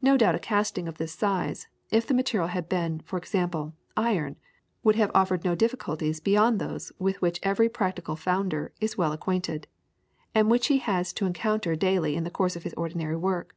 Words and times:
No 0.00 0.16
doubt 0.16 0.34
a 0.34 0.38
casting 0.38 0.88
of 0.88 0.96
this 0.96 1.12
size, 1.12 1.68
if 1.90 2.06
the 2.06 2.14
material 2.14 2.48
had 2.48 2.70
been, 2.70 3.00
for 3.00 3.18
example, 3.18 3.74
iron, 3.98 4.36
would 4.82 4.96
have 4.96 5.10
offered 5.14 5.44
no 5.44 5.54
difficulties 5.54 6.20
beyond 6.20 6.58
those 6.58 6.90
with 6.98 7.20
which 7.20 7.38
every 7.42 7.68
practical 7.68 8.16
founder 8.16 8.72
is 8.80 8.96
well 8.96 9.12
acquainted, 9.12 9.66
and 10.34 10.50
which 10.50 10.68
he 10.68 10.78
has 10.78 11.12
to 11.12 11.26
encounter 11.26 11.76
daily 11.76 12.16
in 12.16 12.24
the 12.24 12.30
course 12.30 12.56
of 12.56 12.62
his 12.62 12.72
ordinary 12.78 13.16
work. 13.16 13.54